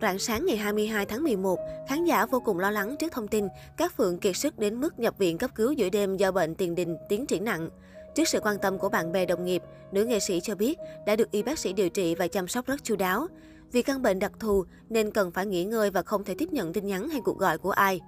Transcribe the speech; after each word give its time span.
Rạng 0.00 0.18
sáng 0.18 0.46
ngày 0.46 0.56
22 0.56 1.06
tháng 1.06 1.22
11, 1.22 1.58
khán 1.88 2.04
giả 2.04 2.26
vô 2.26 2.40
cùng 2.40 2.58
lo 2.58 2.70
lắng 2.70 2.96
trước 3.00 3.12
thông 3.12 3.28
tin 3.28 3.48
các 3.76 3.96
Phượng 3.96 4.18
kiệt 4.18 4.36
sức 4.36 4.58
đến 4.58 4.80
mức 4.80 4.98
nhập 4.98 5.14
viện 5.18 5.38
cấp 5.38 5.50
cứu 5.54 5.72
giữa 5.72 5.88
đêm 5.88 6.16
do 6.16 6.32
bệnh 6.32 6.54
tiền 6.54 6.74
đình 6.74 6.96
tiến 7.08 7.26
triển 7.26 7.44
nặng. 7.44 7.68
Trước 8.14 8.28
sự 8.28 8.40
quan 8.42 8.56
tâm 8.62 8.78
của 8.78 8.88
bạn 8.88 9.12
bè 9.12 9.26
đồng 9.26 9.44
nghiệp, 9.44 9.62
nữ 9.92 10.04
nghệ 10.04 10.20
sĩ 10.20 10.40
cho 10.40 10.54
biết 10.54 10.78
đã 11.06 11.16
được 11.16 11.30
y 11.30 11.42
bác 11.42 11.58
sĩ 11.58 11.72
điều 11.72 11.88
trị 11.88 12.14
và 12.14 12.28
chăm 12.28 12.48
sóc 12.48 12.66
rất 12.66 12.84
chu 12.84 12.96
đáo. 12.96 13.26
Vì 13.72 13.82
căn 13.82 14.02
bệnh 14.02 14.18
đặc 14.18 14.32
thù 14.40 14.64
nên 14.88 15.10
cần 15.10 15.30
phải 15.30 15.46
nghỉ 15.46 15.64
ngơi 15.64 15.90
và 15.90 16.02
không 16.02 16.24
thể 16.24 16.34
tiếp 16.38 16.48
nhận 16.52 16.72
tin 16.72 16.86
nhắn 16.86 17.08
hay 17.08 17.20
cuộc 17.24 17.38
gọi 17.38 17.58
của 17.58 17.70
ai. 17.70 18.00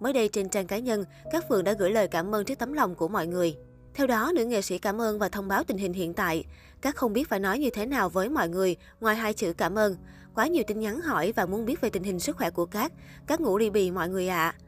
Mới 0.00 0.12
đây 0.12 0.28
trên 0.28 0.48
trang 0.48 0.66
cá 0.66 0.78
nhân, 0.78 1.04
các 1.32 1.44
Phượng 1.48 1.64
đã 1.64 1.72
gửi 1.72 1.90
lời 1.90 2.08
cảm 2.08 2.34
ơn 2.34 2.44
trước 2.44 2.58
tấm 2.58 2.72
lòng 2.72 2.94
của 2.94 3.08
mọi 3.08 3.26
người. 3.26 3.56
Theo 3.94 4.06
đó, 4.06 4.32
nữ 4.34 4.44
nghệ 4.44 4.62
sĩ 4.62 4.78
cảm 4.78 5.00
ơn 5.00 5.18
và 5.18 5.28
thông 5.28 5.48
báo 5.48 5.64
tình 5.64 5.78
hình 5.78 5.92
hiện 5.92 6.14
tại. 6.14 6.44
Các 6.80 6.96
không 6.96 7.12
biết 7.12 7.28
phải 7.28 7.40
nói 7.40 7.58
như 7.58 7.70
thế 7.70 7.86
nào 7.86 8.08
với 8.08 8.28
mọi 8.28 8.48
người, 8.48 8.76
ngoài 9.00 9.16
hai 9.16 9.32
chữ 9.32 9.52
cảm 9.52 9.78
ơn. 9.78 9.96
Quá 10.34 10.46
nhiều 10.46 10.64
tin 10.66 10.80
nhắn 10.80 11.00
hỏi 11.00 11.32
và 11.36 11.46
muốn 11.46 11.64
biết 11.64 11.80
về 11.80 11.90
tình 11.90 12.02
hình 12.02 12.20
sức 12.20 12.36
khỏe 12.36 12.50
của 12.50 12.66
các. 12.66 12.92
Các 13.26 13.40
ngủ 13.40 13.58
ly 13.58 13.70
bì 13.70 13.90
mọi 13.90 14.08
người 14.08 14.28
ạ. 14.28 14.54
À. 14.56 14.58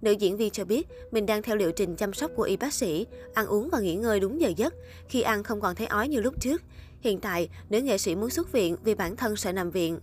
Nữ 0.00 0.12
diễn 0.12 0.36
viên 0.36 0.50
cho 0.50 0.64
biết 0.64 0.88
mình 1.10 1.26
đang 1.26 1.42
theo 1.42 1.56
liệu 1.56 1.72
trình 1.72 1.96
chăm 1.96 2.12
sóc 2.12 2.30
của 2.36 2.42
y 2.42 2.56
bác 2.56 2.74
sĩ, 2.74 3.06
ăn 3.34 3.46
uống 3.46 3.68
và 3.72 3.80
nghỉ 3.80 3.94
ngơi 3.94 4.20
đúng 4.20 4.40
giờ 4.40 4.52
giấc. 4.56 4.74
Khi 5.08 5.20
ăn 5.20 5.42
không 5.42 5.60
còn 5.60 5.74
thấy 5.74 5.86
ói 5.86 6.08
như 6.08 6.20
lúc 6.20 6.34
trước. 6.40 6.62
Hiện 7.00 7.20
tại, 7.20 7.48
nữ 7.70 7.80
nghệ 7.80 7.98
sĩ 7.98 8.14
muốn 8.14 8.30
xuất 8.30 8.52
viện 8.52 8.76
vì 8.84 8.94
bản 8.94 9.16
thân 9.16 9.36
sợ 9.36 9.52
nằm 9.52 9.70
viện. 9.70 10.00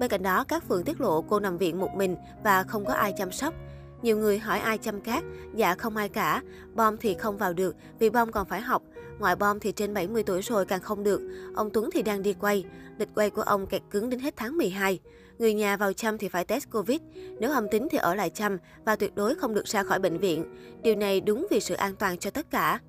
Bên 0.00 0.10
cạnh 0.10 0.22
đó, 0.22 0.44
các 0.48 0.68
phường 0.68 0.84
tiết 0.84 1.00
lộ 1.00 1.22
cô 1.22 1.40
nằm 1.40 1.58
viện 1.58 1.80
một 1.80 1.90
mình 1.96 2.16
và 2.44 2.62
không 2.62 2.84
có 2.84 2.94
ai 2.94 3.12
chăm 3.18 3.32
sóc. 3.32 3.54
Nhiều 4.04 4.16
người 4.16 4.38
hỏi 4.38 4.58
ai 4.58 4.78
chăm 4.78 5.00
cát, 5.00 5.24
dạ 5.54 5.74
không 5.74 5.96
ai 5.96 6.08
cả. 6.08 6.42
Bom 6.74 6.96
thì 6.96 7.14
không 7.14 7.38
vào 7.38 7.52
được 7.52 7.76
vì 7.98 8.10
bom 8.10 8.32
còn 8.32 8.46
phải 8.46 8.60
học. 8.60 8.82
Ngoại 9.18 9.36
bom 9.36 9.60
thì 9.60 9.72
trên 9.72 9.94
70 9.94 10.22
tuổi 10.22 10.42
rồi 10.42 10.64
càng 10.64 10.80
không 10.80 11.02
được. 11.02 11.20
Ông 11.54 11.70
Tuấn 11.70 11.90
thì 11.92 12.02
đang 12.02 12.22
đi 12.22 12.32
quay. 12.32 12.64
Lịch 12.98 13.08
quay 13.14 13.30
của 13.30 13.42
ông 13.42 13.66
kẹt 13.66 13.82
cứng 13.90 14.10
đến 14.10 14.20
hết 14.20 14.34
tháng 14.36 14.56
12. 14.56 15.00
Người 15.38 15.54
nhà 15.54 15.76
vào 15.76 15.92
chăm 15.92 16.18
thì 16.18 16.28
phải 16.28 16.44
test 16.44 16.70
Covid. 16.70 17.00
Nếu 17.40 17.50
âm 17.50 17.68
tính 17.68 17.88
thì 17.90 17.98
ở 17.98 18.14
lại 18.14 18.30
chăm 18.30 18.58
và 18.84 18.96
tuyệt 18.96 19.14
đối 19.14 19.34
không 19.34 19.54
được 19.54 19.66
ra 19.66 19.82
khỏi 19.82 19.98
bệnh 19.98 20.18
viện. 20.18 20.44
Điều 20.82 20.96
này 20.96 21.20
đúng 21.20 21.46
vì 21.50 21.60
sự 21.60 21.74
an 21.74 21.94
toàn 21.96 22.18
cho 22.18 22.30
tất 22.30 22.50
cả. 22.50 22.80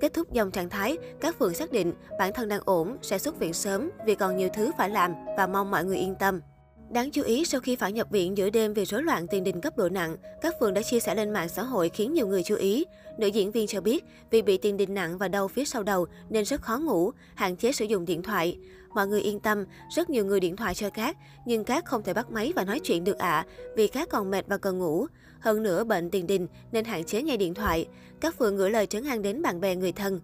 Kết 0.00 0.14
thúc 0.14 0.32
dòng 0.32 0.50
trạng 0.50 0.68
thái, 0.68 0.98
các 1.20 1.38
phường 1.38 1.54
xác 1.54 1.72
định 1.72 1.92
bản 2.18 2.32
thân 2.34 2.48
đang 2.48 2.60
ổn, 2.64 2.96
sẽ 3.02 3.18
xuất 3.18 3.38
viện 3.38 3.52
sớm 3.52 3.90
vì 4.06 4.14
còn 4.14 4.36
nhiều 4.36 4.48
thứ 4.54 4.70
phải 4.78 4.90
làm 4.90 5.12
và 5.36 5.46
mong 5.46 5.70
mọi 5.70 5.84
người 5.84 5.96
yên 5.96 6.14
tâm. 6.18 6.40
Đáng 6.90 7.10
chú 7.10 7.22
ý, 7.22 7.44
sau 7.44 7.60
khi 7.60 7.76
phải 7.76 7.92
nhập 7.92 8.10
viện 8.10 8.36
giữa 8.36 8.50
đêm 8.50 8.74
vì 8.74 8.84
rối 8.84 9.02
loạn 9.02 9.26
tiền 9.26 9.44
đình 9.44 9.60
cấp 9.60 9.76
độ 9.78 9.88
nặng, 9.88 10.16
các 10.42 10.54
phường 10.60 10.74
đã 10.74 10.82
chia 10.82 11.00
sẻ 11.00 11.14
lên 11.14 11.30
mạng 11.30 11.48
xã 11.48 11.62
hội 11.62 11.88
khiến 11.88 12.14
nhiều 12.14 12.26
người 12.26 12.42
chú 12.42 12.56
ý. 12.56 12.84
Nữ 13.18 13.26
diễn 13.26 13.50
viên 13.50 13.66
cho 13.66 13.80
biết, 13.80 14.04
vì 14.30 14.42
bị 14.42 14.58
tiền 14.58 14.76
đình 14.76 14.94
nặng 14.94 15.18
và 15.18 15.28
đau 15.28 15.48
phía 15.48 15.64
sau 15.64 15.82
đầu 15.82 16.06
nên 16.28 16.44
rất 16.44 16.62
khó 16.62 16.78
ngủ, 16.78 17.10
hạn 17.34 17.56
chế 17.56 17.72
sử 17.72 17.84
dụng 17.84 18.04
điện 18.04 18.22
thoại. 18.22 18.58
Mọi 18.94 19.06
người 19.06 19.20
yên 19.20 19.40
tâm, 19.40 19.64
rất 19.96 20.10
nhiều 20.10 20.24
người 20.24 20.40
điện 20.40 20.56
thoại 20.56 20.74
cho 20.74 20.90
Cát, 20.90 21.16
nhưng 21.46 21.64
Cát 21.64 21.84
không 21.84 22.02
thể 22.02 22.14
bắt 22.14 22.30
máy 22.30 22.52
và 22.56 22.64
nói 22.64 22.80
chuyện 22.80 23.04
được 23.04 23.18
ạ, 23.18 23.36
à, 23.36 23.46
vì 23.76 23.88
Cát 23.88 24.08
còn 24.10 24.30
mệt 24.30 24.44
và 24.48 24.58
cần 24.58 24.78
ngủ. 24.78 25.06
Hơn 25.40 25.62
nữa 25.62 25.84
bệnh 25.84 26.10
tiền 26.10 26.26
đình 26.26 26.46
nên 26.72 26.84
hạn 26.84 27.04
chế 27.04 27.22
nghe 27.22 27.36
điện 27.36 27.54
thoại. 27.54 27.86
Các 28.20 28.38
phường 28.38 28.56
gửi 28.56 28.70
lời 28.70 28.86
trấn 28.86 29.04
an 29.04 29.22
đến 29.22 29.42
bạn 29.42 29.60
bè 29.60 29.76
người 29.76 29.92
thân. 29.92 30.20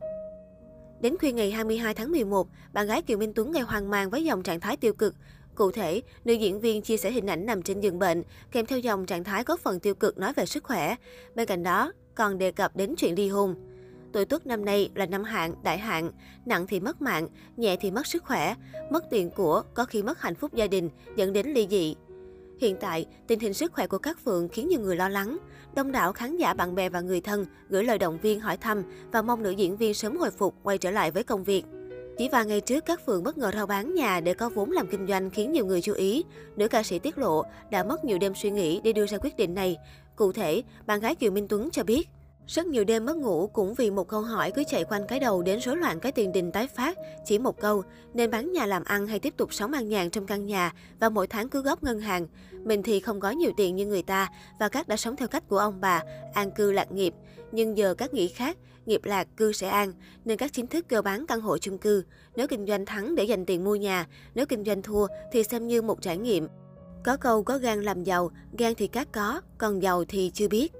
Đến 1.00 1.16
khuya 1.18 1.32
ngày 1.32 1.50
22 1.50 1.94
tháng 1.94 2.12
11, 2.12 2.48
bạn 2.72 2.86
gái 2.86 3.02
Kiều 3.02 3.18
Minh 3.18 3.32
Tuấn 3.34 3.52
gây 3.52 3.62
hoang 3.62 3.90
mang 3.90 4.10
với 4.10 4.24
dòng 4.24 4.42
trạng 4.42 4.60
thái 4.60 4.76
tiêu 4.76 4.92
cực. 4.92 5.14
Cụ 5.54 5.70
thể, 5.70 6.02
nữ 6.24 6.32
diễn 6.32 6.60
viên 6.60 6.82
chia 6.82 6.96
sẻ 6.96 7.10
hình 7.10 7.26
ảnh 7.26 7.46
nằm 7.46 7.62
trên 7.62 7.80
giường 7.80 7.98
bệnh, 7.98 8.22
kèm 8.52 8.66
theo 8.66 8.78
dòng 8.78 9.06
trạng 9.06 9.24
thái 9.24 9.44
có 9.44 9.56
phần 9.56 9.80
tiêu 9.80 9.94
cực 9.94 10.18
nói 10.18 10.32
về 10.32 10.46
sức 10.46 10.64
khỏe. 10.64 10.96
Bên 11.34 11.46
cạnh 11.46 11.62
đó, 11.62 11.92
còn 12.14 12.38
đề 12.38 12.50
cập 12.50 12.76
đến 12.76 12.94
chuyện 12.96 13.14
ly 13.14 13.28
hôn. 13.28 13.54
Tuổi 14.12 14.24
tuất 14.24 14.46
năm 14.46 14.64
nay 14.64 14.90
là 14.94 15.06
năm 15.06 15.24
hạn, 15.24 15.54
đại 15.62 15.78
hạn, 15.78 16.10
nặng 16.46 16.66
thì 16.66 16.80
mất 16.80 17.02
mạng, 17.02 17.28
nhẹ 17.56 17.76
thì 17.80 17.90
mất 17.90 18.06
sức 18.06 18.24
khỏe, 18.24 18.54
mất 18.90 19.04
tiền 19.10 19.30
của, 19.30 19.62
có 19.74 19.84
khi 19.84 20.02
mất 20.02 20.20
hạnh 20.20 20.34
phúc 20.34 20.54
gia 20.54 20.66
đình, 20.66 20.90
dẫn 21.16 21.32
đến 21.32 21.46
ly 21.46 21.66
dị. 21.70 21.96
Hiện 22.60 22.76
tại, 22.80 23.06
tình 23.26 23.40
hình 23.40 23.54
sức 23.54 23.72
khỏe 23.72 23.86
của 23.86 23.98
các 23.98 24.18
Phượng 24.24 24.48
khiến 24.48 24.68
nhiều 24.68 24.80
người 24.80 24.96
lo 24.96 25.08
lắng. 25.08 25.38
Đông 25.74 25.92
đảo 25.92 26.12
khán 26.12 26.36
giả, 26.36 26.54
bạn 26.54 26.74
bè 26.74 26.88
và 26.88 27.00
người 27.00 27.20
thân 27.20 27.46
gửi 27.68 27.84
lời 27.84 27.98
động 27.98 28.18
viên 28.22 28.40
hỏi 28.40 28.56
thăm 28.56 28.82
và 29.12 29.22
mong 29.22 29.42
nữ 29.42 29.50
diễn 29.50 29.76
viên 29.76 29.94
sớm 29.94 30.16
hồi 30.16 30.30
phục, 30.30 30.54
quay 30.62 30.78
trở 30.78 30.90
lại 30.90 31.10
với 31.10 31.24
công 31.24 31.44
việc. 31.44 31.64
Chỉ 32.22 32.28
vài 32.28 32.46
ngày 32.46 32.60
trước, 32.60 32.84
các 32.84 33.06
phường 33.06 33.22
bất 33.22 33.38
ngờ 33.38 33.50
rao 33.54 33.66
bán 33.66 33.94
nhà 33.94 34.20
để 34.20 34.34
có 34.34 34.48
vốn 34.48 34.70
làm 34.70 34.86
kinh 34.86 35.06
doanh 35.06 35.30
khiến 35.30 35.52
nhiều 35.52 35.66
người 35.66 35.82
chú 35.82 35.92
ý. 35.92 36.24
Nữ 36.56 36.68
ca 36.68 36.82
sĩ 36.82 36.98
tiết 36.98 37.18
lộ 37.18 37.42
đã 37.70 37.84
mất 37.84 38.04
nhiều 38.04 38.18
đêm 38.18 38.34
suy 38.34 38.50
nghĩ 38.50 38.80
để 38.84 38.92
đưa 38.92 39.06
ra 39.06 39.18
quyết 39.18 39.36
định 39.36 39.54
này. 39.54 39.76
Cụ 40.16 40.32
thể, 40.32 40.62
bạn 40.86 41.00
gái 41.00 41.14
Kiều 41.14 41.30
Minh 41.30 41.48
Tuấn 41.48 41.68
cho 41.72 41.84
biết, 41.84 42.08
rất 42.46 42.66
nhiều 42.66 42.84
đêm 42.84 43.06
mất 43.06 43.16
ngủ 43.16 43.46
cũng 43.46 43.74
vì 43.74 43.90
một 43.90 44.08
câu 44.08 44.20
hỏi 44.20 44.52
cứ 44.54 44.62
chạy 44.68 44.84
quanh 44.84 45.06
cái 45.06 45.20
đầu 45.20 45.42
đến 45.42 45.58
rối 45.60 45.76
loạn 45.76 46.00
cái 46.00 46.12
tiền 46.12 46.32
đình 46.32 46.52
tái 46.52 46.66
phát. 46.66 46.98
Chỉ 47.24 47.38
một 47.38 47.60
câu, 47.60 47.82
nên 48.14 48.30
bán 48.30 48.52
nhà 48.52 48.66
làm 48.66 48.84
ăn 48.84 49.06
hay 49.06 49.18
tiếp 49.18 49.34
tục 49.36 49.54
sống 49.54 49.72
an 49.72 49.88
nhàn 49.88 50.10
trong 50.10 50.26
căn 50.26 50.46
nhà 50.46 50.72
và 51.00 51.08
mỗi 51.08 51.26
tháng 51.26 51.48
cứ 51.48 51.62
góp 51.62 51.82
ngân 51.82 52.00
hàng. 52.00 52.26
Mình 52.52 52.82
thì 52.82 53.00
không 53.00 53.20
có 53.20 53.30
nhiều 53.30 53.50
tiền 53.56 53.76
như 53.76 53.86
người 53.86 54.02
ta 54.02 54.28
và 54.60 54.68
các 54.68 54.88
đã 54.88 54.96
sống 54.96 55.16
theo 55.16 55.28
cách 55.28 55.48
của 55.48 55.58
ông 55.58 55.80
bà, 55.80 56.02
an 56.34 56.50
cư 56.50 56.72
lạc 56.72 56.92
nghiệp. 56.92 57.14
Nhưng 57.52 57.76
giờ 57.76 57.94
các 57.94 58.14
nghĩ 58.14 58.28
khác, 58.28 58.58
nghiệp 58.86 59.04
lạc 59.04 59.28
cư 59.36 59.52
sẽ 59.52 59.68
an, 59.68 59.92
nên 60.24 60.38
các 60.38 60.52
chính 60.52 60.66
thức 60.66 60.88
kêu 60.88 61.02
bán 61.02 61.26
căn 61.26 61.40
hộ 61.40 61.58
chung 61.58 61.78
cư. 61.78 62.04
Nếu 62.36 62.46
kinh 62.46 62.66
doanh 62.66 62.86
thắng 62.86 63.14
để 63.14 63.24
dành 63.24 63.46
tiền 63.46 63.64
mua 63.64 63.76
nhà, 63.76 64.06
nếu 64.34 64.46
kinh 64.46 64.64
doanh 64.64 64.82
thua 64.82 65.06
thì 65.32 65.44
xem 65.44 65.68
như 65.68 65.82
một 65.82 66.02
trải 66.02 66.16
nghiệm. 66.16 66.48
Có 67.04 67.16
câu 67.16 67.42
có 67.42 67.58
gan 67.58 67.82
làm 67.82 68.04
giàu, 68.04 68.30
gan 68.58 68.74
thì 68.74 68.86
các 68.86 69.08
có, 69.12 69.40
còn 69.58 69.82
giàu 69.82 70.04
thì 70.08 70.30
chưa 70.34 70.48
biết. 70.48 70.72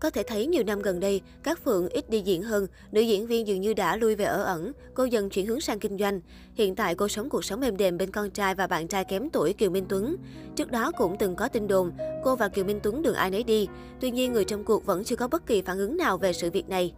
Có 0.00 0.10
thể 0.10 0.22
thấy 0.22 0.46
nhiều 0.46 0.64
năm 0.64 0.82
gần 0.82 1.00
đây, 1.00 1.20
các 1.42 1.64
Phượng 1.64 1.88
ít 1.88 2.10
đi 2.10 2.20
diễn 2.20 2.42
hơn, 2.42 2.66
nữ 2.92 3.00
diễn 3.00 3.26
viên 3.26 3.46
dường 3.46 3.60
như 3.60 3.74
đã 3.74 3.96
lui 3.96 4.14
về 4.14 4.24
ở 4.24 4.42
ẩn, 4.42 4.72
cô 4.94 5.04
dần 5.04 5.30
chuyển 5.30 5.46
hướng 5.46 5.60
sang 5.60 5.78
kinh 5.78 5.98
doanh. 5.98 6.20
Hiện 6.54 6.74
tại 6.74 6.94
cô 6.94 7.08
sống 7.08 7.28
cuộc 7.28 7.44
sống 7.44 7.60
êm 7.60 7.76
đềm 7.76 7.98
bên 7.98 8.10
con 8.10 8.30
trai 8.30 8.54
và 8.54 8.66
bạn 8.66 8.88
trai 8.88 9.04
kém 9.04 9.30
tuổi 9.30 9.52
Kiều 9.52 9.70
Minh 9.70 9.86
Tuấn. 9.88 10.16
Trước 10.56 10.70
đó 10.70 10.92
cũng 10.98 11.16
từng 11.18 11.36
có 11.36 11.48
tin 11.48 11.68
đồn, 11.68 11.92
cô 12.24 12.36
và 12.36 12.48
Kiều 12.48 12.64
Minh 12.64 12.80
Tuấn 12.82 13.02
đường 13.02 13.14
ai 13.14 13.30
nấy 13.30 13.44
đi. 13.44 13.68
Tuy 14.00 14.10
nhiên, 14.10 14.32
người 14.32 14.44
trong 14.44 14.64
cuộc 14.64 14.86
vẫn 14.86 15.04
chưa 15.04 15.16
có 15.16 15.28
bất 15.28 15.46
kỳ 15.46 15.62
phản 15.62 15.78
ứng 15.78 15.96
nào 15.96 16.18
về 16.18 16.32
sự 16.32 16.50
việc 16.50 16.68
này. 16.68 16.92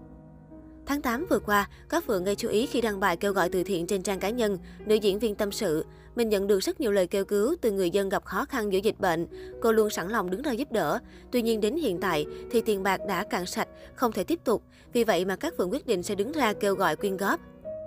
Tháng 0.87 1.03
8 1.03 1.27
vừa 1.31 1.39
qua, 1.39 1.69
các 1.89 2.05
Phượng 2.05 2.25
gây 2.25 2.35
chú 2.35 2.49
ý 2.49 2.67
khi 2.67 2.81
đăng 2.81 3.01
bài 3.01 3.17
kêu 3.17 3.33
gọi 3.33 3.49
từ 3.49 3.65
thiện 3.65 3.87
trên 3.87 4.03
trang 4.03 4.21
cá 4.21 4.31
nhân. 4.31 4.59
Nữ 4.87 4.95
diễn 4.95 5.19
viên 5.19 5.35
tâm 5.35 5.53
sự, 5.53 5.85
mình 6.17 6.29
nhận 6.29 6.47
được 6.47 6.61
rất 6.61 6.81
nhiều 6.81 6.93
lời 6.93 7.07
kêu 7.07 7.25
cứu 7.25 7.55
từ 7.61 7.71
người 7.71 7.91
dân 7.91 8.09
gặp 8.09 8.25
khó 8.25 8.45
khăn 8.45 8.73
giữa 8.73 8.79
dịch 8.79 9.01
bệnh. 9.01 9.27
Cô 9.61 9.73
luôn 9.73 9.91
sẵn 9.91 10.09
lòng 10.09 10.31
đứng 10.31 10.43
ra 10.43 10.53
giúp 10.53 10.73
đỡ. 10.73 10.99
Tuy 11.33 11.43
nhiên 11.43 11.61
đến 11.61 11.77
hiện 11.77 12.01
tại 12.01 12.27
thì 12.51 12.61
tiền 12.61 12.83
bạc 12.83 13.01
đã 13.09 13.25
cạn 13.25 13.47
sạch, 13.47 13.69
không 13.95 14.13
thể 14.13 14.25
tiếp 14.25 14.41
tục. 14.45 14.63
Vì 14.93 15.05
vậy 15.05 15.25
mà 15.25 15.37
các 15.37 15.55
phường 15.59 15.73
quyết 15.73 15.87
định 15.87 16.03
sẽ 16.03 16.15
đứng 16.15 16.33
ra 16.33 16.53
kêu 16.53 16.75
gọi 16.75 16.97
quyên 16.97 17.17
góp. 17.17 17.41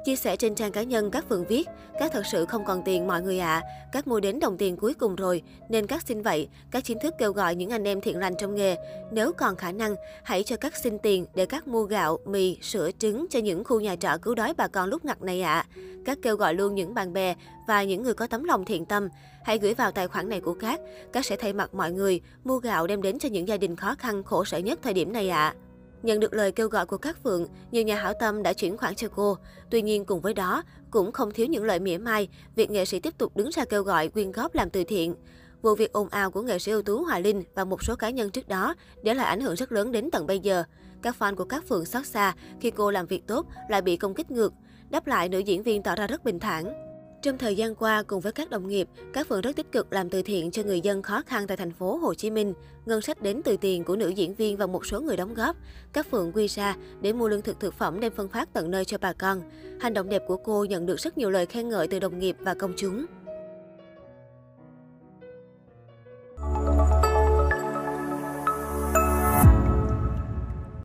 Chia 0.06 0.16
sẻ 0.16 0.36
trên 0.36 0.56
trang 0.56 0.72
cá 0.72 0.84
nhân, 0.84 1.12
các 1.12 1.26
Phượng 1.30 1.46
viết, 1.46 1.68
các 2.00 2.12
thật 2.14 2.24
sự 2.32 2.46
không 2.46 2.66
còn 2.66 2.82
tiền 2.86 3.08
mọi 3.08 3.22
người 3.22 3.40
ạ, 3.40 3.62
à. 3.64 3.90
các 3.92 4.08
mua 4.08 4.20
đến 4.20 4.40
đồng 4.40 4.58
tiền 4.58 4.78
cuối 4.78 4.94
cùng 4.94 5.16
rồi, 5.16 5.42
nên 5.70 5.88
các 5.88 6.04
xin 6.08 6.22
vậy, 6.22 6.48
các 6.72 6.84
chính 6.84 7.00
thức 7.00 7.14
kêu 7.20 7.32
gọi 7.32 7.56
những 7.56 7.70
anh 7.70 7.84
em 7.84 8.02
thiện 8.02 8.20
lành 8.20 8.34
trong 8.38 8.56
nghề, 8.56 8.76
nếu 9.12 9.34
còn 9.34 9.56
khả 9.56 9.72
năng, 9.72 9.96
hãy 10.24 10.44
cho 10.44 10.56
các 10.56 10.76
xin 10.76 11.00
tiền 11.00 11.26
để 11.36 11.46
các 11.46 11.68
mua 11.68 11.84
gạo, 11.84 12.20
mì, 12.26 12.58
sữa, 12.62 12.90
trứng 13.00 13.26
cho 13.30 13.40
những 13.40 13.64
khu 13.64 13.80
nhà 13.80 13.96
trọ 13.96 14.18
cứu 14.22 14.36
đói 14.36 14.54
bà 14.58 14.68
con 14.68 14.90
lúc 14.90 15.06
ngặt 15.06 15.22
này 15.22 15.42
ạ. 15.42 15.54
À. 15.54 15.68
Các 16.06 16.18
kêu 16.22 16.36
gọi 16.36 16.54
luôn 16.54 16.76
những 16.76 16.94
bạn 16.94 17.14
bè 17.14 17.36
và 17.68 17.84
những 17.84 18.04
người 18.04 18.14
có 18.14 18.28
tấm 18.28 18.44
lòng 18.44 18.66
thiện 18.66 18.86
tâm, 18.86 19.10
hãy 19.44 19.60
gửi 19.60 19.74
vào 19.74 19.92
tài 19.92 20.08
khoản 20.08 20.30
này 20.30 20.42
của 20.42 20.54
các, 20.54 20.80
các 21.14 21.26
sẽ 21.26 21.36
thay 21.36 21.54
mặt 21.54 21.74
mọi 21.74 21.92
người 21.92 22.22
mua 22.44 22.58
gạo 22.58 22.88
đem 22.88 23.02
đến 23.02 23.20
cho 23.20 23.30
những 23.30 23.48
gia 23.48 23.58
đình 23.58 23.76
khó 23.76 23.96
khăn 24.00 24.24
khổ 24.24 24.46
sở 24.46 24.58
nhất 24.58 24.80
thời 24.84 24.94
điểm 24.94 25.14
này 25.14 25.30
ạ. 25.30 25.54
À. 25.58 25.73
Nhận 26.04 26.20
được 26.20 26.34
lời 26.34 26.52
kêu 26.52 26.68
gọi 26.68 26.86
của 26.86 26.98
các 26.98 27.18
Phượng, 27.24 27.48
nhiều 27.72 27.84
nhà 27.84 27.96
hảo 27.96 28.14
tâm 28.20 28.44
đã 28.44 28.54
chuyển 28.54 28.78
khoản 28.78 28.96
cho 28.96 29.08
cô. 29.16 29.38
Tuy 29.70 29.82
nhiên 29.82 30.06
cùng 30.06 30.22
với 30.22 30.34
đó, 30.34 30.64
cũng 30.92 31.12
không 31.12 31.32
thiếu 31.32 31.46
những 31.46 31.64
lời 31.64 31.80
mỉa 31.80 31.98
mai, 31.98 32.30
việc 32.56 32.72
nghệ 32.72 32.86
sĩ 32.86 33.00
tiếp 33.00 33.18
tục 33.18 33.38
đứng 33.38 33.50
ra 33.50 33.66
kêu 33.66 33.84
gọi 33.84 34.08
quyên 34.08 34.32
góp 34.32 34.56
làm 34.56 34.70
từ 34.70 34.84
thiện. 34.84 35.16
Vụ 35.62 35.76
việc 35.76 35.92
ồn 35.94 36.10
ào 36.10 36.32
của 36.32 36.42
nghệ 36.42 36.60
sĩ 36.60 36.72
ưu 36.72 36.82
tú 36.82 37.04
hòa 37.04 37.20
Linh 37.20 37.44
và 37.56 37.66
một 37.66 37.84
số 37.84 37.96
cá 37.96 38.10
nhân 38.10 38.30
trước 38.30 38.48
đó 38.48 38.76
để 39.04 39.14
lại 39.14 39.26
ảnh 39.26 39.42
hưởng 39.42 39.56
rất 39.56 39.72
lớn 39.72 39.92
đến 39.92 40.12
tận 40.12 40.28
bây 40.28 40.40
giờ. 40.40 40.64
Các 41.02 41.16
fan 41.20 41.36
của 41.36 41.46
các 41.46 41.64
Phượng 41.68 41.86
xót 41.86 42.06
xa 42.06 42.36
khi 42.62 42.72
cô 42.72 42.92
làm 42.92 43.06
việc 43.06 43.28
tốt 43.28 43.46
lại 43.70 43.82
bị 43.82 43.98
công 43.98 44.14
kích 44.14 44.32
ngược. 44.32 44.54
Đáp 44.90 45.08
lại, 45.08 45.30
nữ 45.30 45.40
diễn 45.40 45.64
viên 45.64 45.84
tỏ 45.84 45.96
ra 45.96 46.08
rất 46.08 46.24
bình 46.24 46.40
thản. 46.40 46.93
Trong 47.24 47.38
thời 47.38 47.56
gian 47.56 47.76
qua, 47.76 48.04
cùng 48.04 48.22
với 48.22 48.32
các 48.32 48.50
đồng 48.50 48.68
nghiệp, 48.68 48.88
các 49.14 49.28
Phượng 49.28 49.42
rất 49.42 49.56
tích 49.56 49.72
cực 49.72 49.94
làm 49.94 50.10
từ 50.10 50.22
thiện 50.22 50.52
cho 50.52 50.64
người 50.64 50.82
dân 50.82 51.02
khó 51.02 51.22
khăn 51.26 51.48
tại 51.48 51.58
thành 51.58 51.72
phố 51.72 51.98
Hồ 51.98 52.14
Chí 52.14 52.30
Minh. 52.30 52.54
Ngân 52.86 53.02
sách 53.02 53.22
đến 53.22 53.42
từ 53.44 53.58
tiền 53.58 53.84
của 53.84 53.96
nữ 53.96 54.10
diễn 54.10 54.36
viên 54.36 54.58
và 54.58 54.66
một 54.66 54.86
số 54.86 55.02
người 55.02 55.18
đóng 55.18 55.34
góp. 55.34 55.56
Các 55.94 56.08
Phượng 56.12 56.32
quy 56.32 56.48
ra 56.48 56.76
để 57.02 57.14
mua 57.14 57.28
lương 57.28 57.42
thực 57.42 57.60
thực 57.60 57.74
phẩm 57.74 58.00
đem 58.00 58.14
phân 58.16 58.28
phát 58.28 58.54
tận 58.54 58.72
nơi 58.72 58.86
cho 58.86 58.98
bà 59.02 59.14
con. 59.14 59.42
Hành 59.80 59.94
động 59.94 60.10
đẹp 60.10 60.22
của 60.28 60.38
cô 60.38 60.66
nhận 60.66 60.86
được 60.86 61.00
rất 61.00 61.18
nhiều 61.18 61.30
lời 61.30 61.46
khen 61.46 61.70
ngợi 61.70 61.88
từ 61.88 62.00
đồng 62.00 62.20
nghiệp 62.20 62.36
và 62.40 62.54
công 62.54 62.74
chúng. 62.78 63.06